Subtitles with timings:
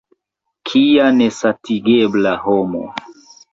[0.69, 2.85] Kia nesatigebla homo!